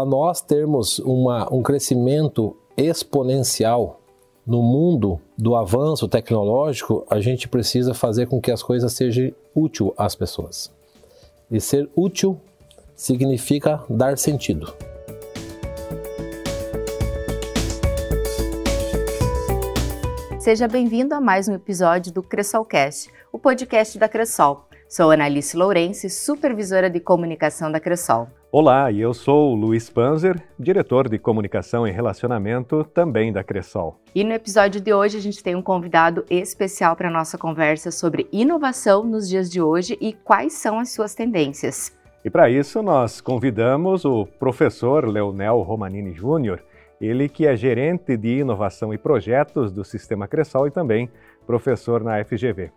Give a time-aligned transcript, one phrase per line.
[0.00, 4.00] para nós termos uma, um crescimento exponencial
[4.46, 9.90] no mundo do avanço tecnológico, a gente precisa fazer com que as coisas sejam úteis
[9.98, 10.72] às pessoas.
[11.50, 12.40] E ser útil
[12.96, 14.72] significa dar sentido.
[20.38, 24.64] Seja bem-vindo a mais um episódio do Cressolcast, o podcast da Cressol.
[24.88, 28.39] Sou Analice Lourenço, supervisora de comunicação da Cressol.
[28.52, 34.00] Olá, e eu sou o Luiz Panzer, diretor de comunicação e relacionamento também da Cressol.
[34.12, 37.92] E no episódio de hoje a gente tem um convidado especial para a nossa conversa
[37.92, 41.96] sobre inovação nos dias de hoje e quais são as suas tendências.
[42.24, 46.60] E para isso nós convidamos o professor Leonel Romanini Júnior,
[47.00, 51.08] ele que é gerente de inovação e projetos do Sistema Cressol e também
[51.46, 52.72] professor na FGV.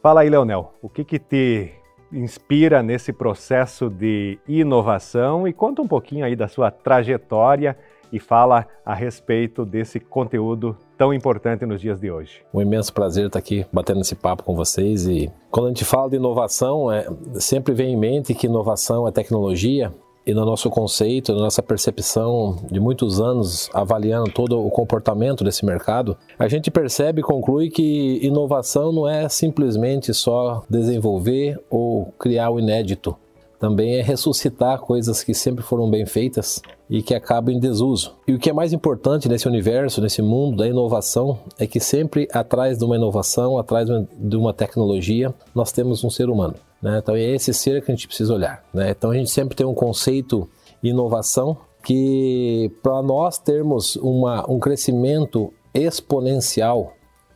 [0.00, 1.72] Fala aí, Leonel, o que, que te
[2.12, 7.76] inspira nesse processo de inovação e conta um pouquinho aí da sua trajetória
[8.12, 12.42] e fala a respeito desse conteúdo tão importante nos dias de hoje.
[12.54, 16.08] Um imenso prazer estar aqui batendo esse papo com vocês e quando a gente fala
[16.08, 19.92] de inovação, é, sempre vem em mente que inovação é tecnologia
[20.26, 25.64] e no nosso conceito, na nossa percepção de muitos anos avaliando todo o comportamento desse
[25.64, 32.50] mercado, a gente percebe e conclui que inovação não é simplesmente só desenvolver ou criar
[32.50, 33.14] o inédito.
[33.60, 38.14] Também é ressuscitar coisas que sempre foram bem feitas e que acabam em desuso.
[38.26, 42.28] E o que é mais importante nesse universo, nesse mundo da inovação, é que sempre
[42.32, 46.56] atrás de uma inovação, atrás de uma tecnologia, nós temos um ser humano.
[46.84, 46.98] Né?
[46.98, 48.62] Então é esse ser que a gente precisa olhar.
[48.74, 48.90] Né?
[48.90, 50.46] Então a gente sempre tem um conceito
[50.82, 56.92] inovação que para nós termos uma, um crescimento exponencial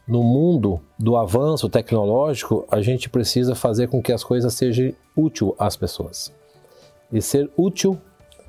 [0.06, 5.52] no mundo do avanço tecnológico, a gente precisa fazer com que as coisas sejam úteis
[5.58, 6.30] às pessoas.
[7.10, 7.98] E ser útil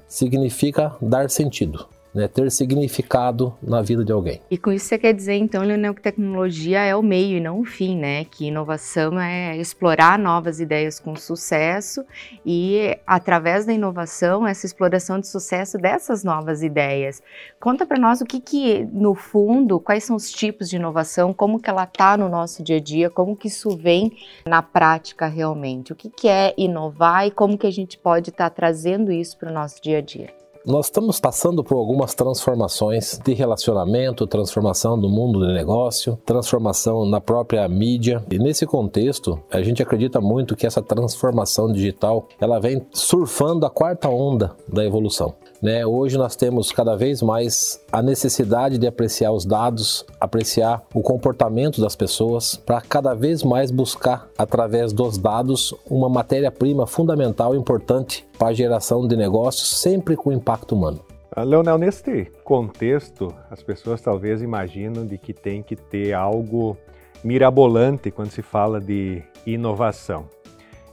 [0.05, 4.41] significa dar sentido né, ter significado na vida de alguém.
[4.49, 7.59] E com isso você quer dizer, então, Leonel, que tecnologia é o meio e não
[7.59, 8.25] o fim, né?
[8.25, 12.03] Que inovação é explorar novas ideias com sucesso
[12.45, 17.21] e, através da inovação, essa exploração de sucesso dessas novas ideias.
[17.59, 21.59] Conta para nós o que, que, no fundo, quais são os tipos de inovação, como
[21.59, 24.11] que ela está no nosso dia a dia, como que isso vem
[24.45, 25.93] na prática realmente.
[25.93, 29.37] O que, que é inovar e como que a gente pode estar tá trazendo isso
[29.37, 30.38] para o nosso dia a dia.
[30.65, 37.21] Nós estamos passando por algumas transformações de relacionamento, transformação do mundo de negócio, transformação na
[37.21, 38.21] própria mídia.
[38.29, 43.69] E nesse contexto, a gente acredita muito que essa transformação digital, ela vem surfando a
[43.69, 45.33] quarta onda da evolução.
[45.61, 45.85] Né?
[45.85, 51.81] Hoje nós temos cada vez mais a necessidade de apreciar os dados, apreciar o comportamento
[51.81, 58.25] das pessoas, para cada vez mais buscar, através dos dados, uma matéria-prima fundamental e importante
[58.37, 61.01] para a geração de negócios, sempre com impacto humano.
[61.35, 66.77] Ah, Leonel, neste contexto, as pessoas talvez imaginam de que tem que ter algo
[67.23, 70.27] mirabolante quando se fala de inovação.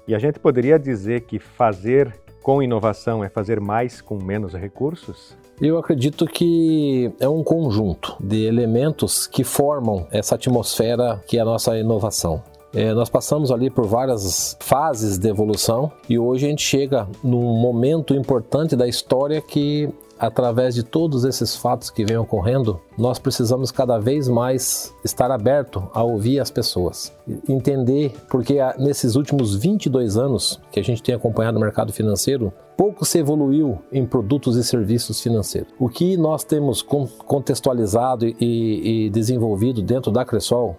[0.09, 2.13] E a gente poderia dizer que fazer
[2.47, 5.37] com inovação é fazer mais com menos recursos?
[5.61, 11.45] Eu acredito que é um conjunto de elementos que formam essa atmosfera que é a
[11.45, 12.41] nossa inovação.
[12.73, 17.59] É, nós passamos ali por várias fases de evolução e hoje a gente chega num
[17.59, 19.89] momento importante da história que
[20.19, 25.89] através de todos esses fatos que vêm ocorrendo, nós precisamos cada vez mais estar aberto
[25.93, 27.13] a ouvir as pessoas,
[27.49, 33.05] entender porque nesses últimos 22 anos que a gente tem acompanhado o mercado financeiro, pouco
[33.05, 35.73] se evoluiu em produtos e serviços financeiros.
[35.79, 40.77] O que nós temos contextualizado e, desenvolvido dentro da Cressol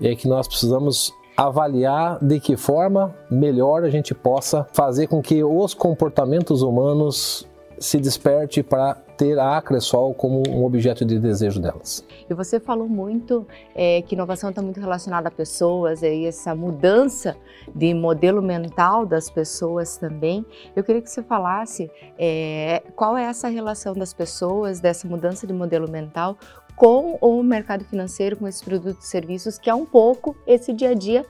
[0.00, 5.42] é que nós precisamos avaliar de que forma melhor a gente possa fazer com que
[5.42, 7.48] os comportamentos humanos
[7.80, 12.02] se desperte para ter a Acresol como um objeto de desejo delas.
[12.28, 17.36] E você falou muito é, que inovação está muito relacionada a pessoas e essa mudança
[17.74, 20.46] de modelo mental das pessoas também.
[20.74, 25.52] Eu queria que você falasse é, qual é essa relação das pessoas, dessa mudança de
[25.52, 26.38] modelo mental
[26.80, 30.92] com o mercado financeiro, com esses produtos e serviços, que é um pouco esse dia
[30.92, 31.26] a dia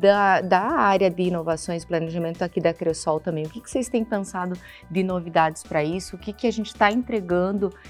[0.00, 3.44] da, da área de inovações e planejamento aqui da Cressol também.
[3.44, 4.56] O que, que vocês têm pensado
[4.88, 6.14] de novidades para isso?
[6.14, 7.31] O que, que a gente está entregando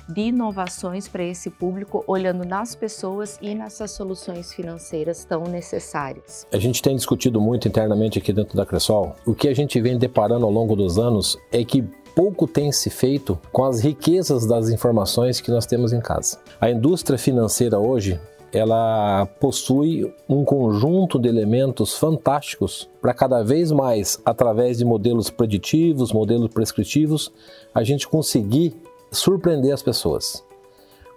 [0.09, 6.47] de inovações para esse público, olhando nas pessoas e nessas soluções financeiras tão necessárias?
[6.53, 9.15] A gente tem discutido muito internamente aqui dentro da Cressol.
[9.27, 11.83] O que a gente vem deparando ao longo dos anos é que
[12.15, 16.39] pouco tem se feito com as riquezas das informações que nós temos em casa.
[16.61, 18.21] A indústria financeira hoje
[18.53, 26.13] ela possui um conjunto de elementos fantásticos para cada vez mais, através de modelos preditivos,
[26.13, 27.33] modelos prescritivos,
[27.75, 28.75] a gente conseguir
[29.13, 30.43] surpreender as pessoas.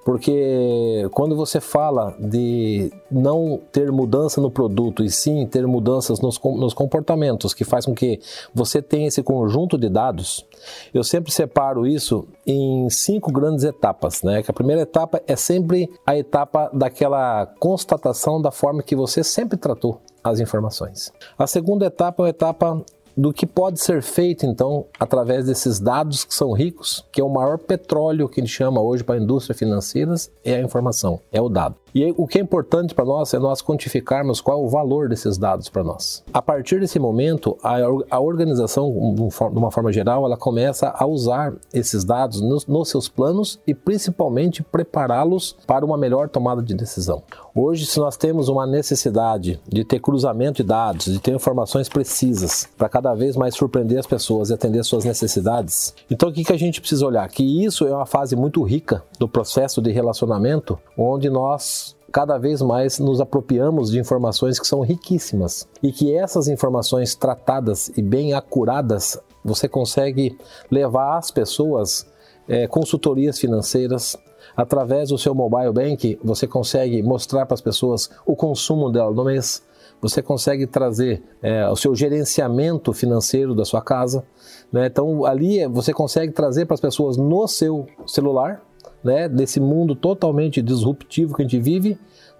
[0.05, 6.39] Porque quando você fala de não ter mudança no produto e sim ter mudanças nos,
[6.39, 8.19] nos comportamentos, que faz com que
[8.53, 10.45] você tenha esse conjunto de dados,
[10.93, 14.21] eu sempre separo isso em cinco grandes etapas.
[14.21, 14.43] Né?
[14.43, 19.57] Que a primeira etapa é sempre a etapa daquela constatação da forma que você sempre
[19.57, 21.11] tratou as informações.
[21.35, 26.25] A segunda etapa é a etapa do que pode ser feito então através desses dados
[26.25, 29.55] que são ricos, que é o maior petróleo que gente chama hoje para a indústria
[29.55, 30.13] financeira,
[30.43, 31.75] é a informação, é o dado.
[31.95, 35.37] E o que é importante para nós é nós quantificarmos qual é o valor desses
[35.37, 36.21] dados para nós.
[36.33, 37.77] A partir desse momento, a,
[38.11, 43.07] a organização, de uma forma geral, ela começa a usar esses dados nos, nos seus
[43.07, 47.23] planos e principalmente prepará-los para uma melhor tomada de decisão.
[47.55, 52.67] Hoje, se nós temos uma necessidade de ter cruzamento de dados, de ter informações precisas
[52.77, 56.51] para cada vez mais surpreender as pessoas e atender suas necessidades, então o que, que
[56.51, 57.29] a gente precisa olhar?
[57.29, 61.84] Que isso é uma fase muito rica do processo de relacionamento, onde nós
[62.15, 67.91] cada vez mais nos apropriamos de informações que são riquíssimas e que essas informações tratadas
[67.97, 70.37] e bem acuradas você consegue
[70.71, 72.07] levar às pessoas
[72.47, 74.15] é, consultorias financeiras.
[74.55, 79.25] Através do seu mobile bank, você consegue mostrar para as pessoas o consumo dela no
[79.25, 79.61] mês,
[80.01, 84.23] você consegue trazer é, o seu gerenciamento financeiro da sua casa.
[84.71, 84.85] Né?
[84.85, 88.63] Então, ali você consegue trazer para as pessoas no seu celular
[89.03, 91.97] né, desse mundo totalmente disruptivo que a gente vive,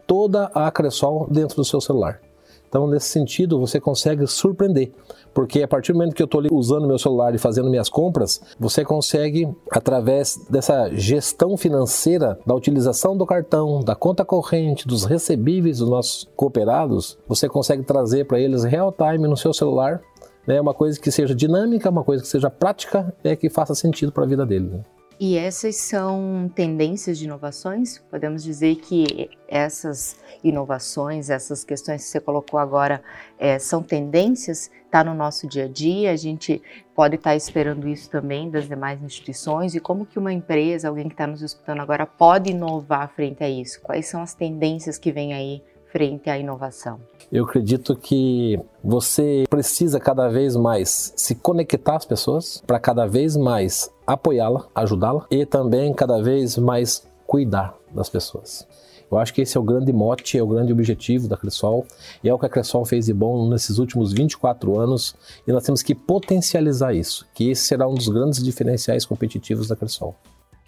[0.07, 2.19] toda a Cressol dentro do seu celular.
[2.67, 4.91] Então, nesse sentido, você consegue surpreender,
[5.33, 8.41] porque a partir do momento que eu estou usando meu celular e fazendo minhas compras,
[8.59, 15.77] você consegue, através dessa gestão financeira, da utilização do cartão, da conta corrente, dos recebíveis
[15.77, 20.01] dos nossos cooperados, você consegue trazer para eles real time no seu celular,
[20.45, 24.11] né, uma coisa que seja dinâmica, uma coisa que seja prática, é que faça sentido
[24.11, 24.69] para a vida dele.
[24.69, 24.79] Né?
[25.17, 27.99] E essas são tendências de inovações?
[28.11, 33.01] Podemos dizer que essas inovações, essas questões que você colocou agora,
[33.39, 34.69] é, são tendências?
[34.85, 36.11] Está no nosso dia a dia?
[36.11, 36.61] A gente
[36.93, 39.73] pode estar tá esperando isso também das demais instituições?
[39.73, 43.49] E como que uma empresa, alguém que está nos escutando agora, pode inovar frente a
[43.49, 43.79] isso?
[43.81, 45.63] Quais são as tendências que vêm aí
[45.95, 46.99] frente à inovação?
[47.31, 53.37] Eu acredito que você precisa cada vez mais se conectar às pessoas para cada vez
[53.37, 58.67] mais apoiá-la, ajudá-la e também cada vez mais cuidar das pessoas.
[59.09, 61.85] Eu acho que esse é o grande mote, é o grande objetivo da Cressol
[62.21, 65.15] e é o que a Cressol fez de bom nesses últimos 24 anos
[65.47, 69.77] e nós temos que potencializar isso, que esse será um dos grandes diferenciais competitivos da
[69.77, 70.13] Cressol.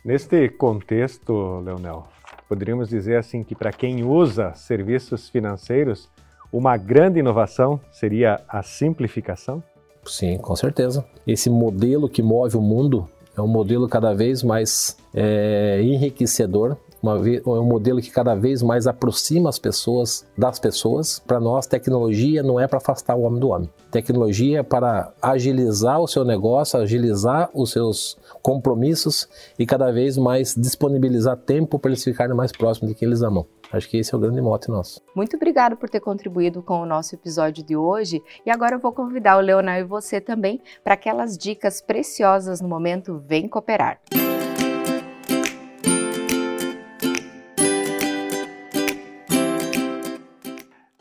[0.05, 2.07] Neste contexto, Leonel,
[2.47, 6.09] Poderíamos dizer assim que para quem usa serviços financeiros,
[6.51, 9.61] uma grande inovação seria a simplificação?
[10.05, 11.05] Sim, com certeza.
[11.25, 13.07] Esse modelo que move o mundo
[13.37, 16.77] é um modelo cada vez mais é, enriquecedor
[17.07, 21.19] uma, é um modelo que cada vez mais aproxima as pessoas das pessoas.
[21.19, 23.69] Para nós, tecnologia não é para afastar o homem do homem.
[23.91, 29.27] Tecnologia é para agilizar o seu negócio, agilizar os seus compromissos
[29.57, 33.45] e cada vez mais disponibilizar tempo para eles ficarem mais próximos de quem eles amam.
[33.71, 35.01] Acho que esse é o grande mote nosso.
[35.15, 38.23] Muito obrigado por ter contribuído com o nosso episódio de hoje.
[38.45, 42.67] E agora eu vou convidar o Leonel e você também para aquelas dicas preciosas no
[42.67, 43.99] momento Vem Cooperar.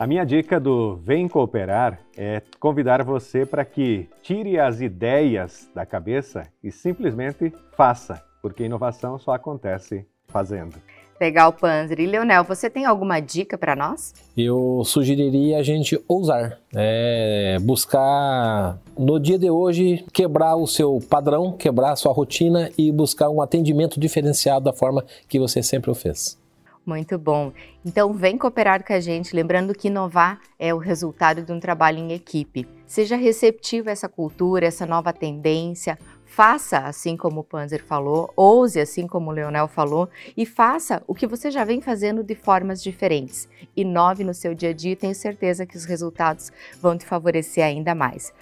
[0.07, 5.85] A minha dica do Vem Cooperar é convidar você para que tire as ideias da
[5.85, 10.77] cabeça e simplesmente faça, porque inovação só acontece fazendo.
[11.21, 11.99] Legal, Panzer.
[11.99, 14.15] E Leonel, você tem alguma dica para nós?
[14.37, 21.51] Eu sugeriria a gente ousar, é, buscar no dia de hoje quebrar o seu padrão,
[21.51, 25.97] quebrar a sua rotina e buscar um atendimento diferenciado da forma que você sempre o
[25.97, 26.39] fez.
[26.87, 27.53] Muito bom.
[27.85, 31.99] Então, vem cooperar com a gente, lembrando que inovar é o resultado de um trabalho
[31.99, 32.65] em equipe.
[32.87, 38.79] Seja receptivo a essa cultura, essa nova tendência, faça assim como o Panzer falou, ouse
[38.79, 42.81] assim como o Leonel falou e faça o que você já vem fazendo de formas
[42.81, 43.49] diferentes.
[43.77, 47.65] Inove no seu dia a dia e tenho certeza que os resultados vão te favorecer
[47.65, 48.33] ainda mais.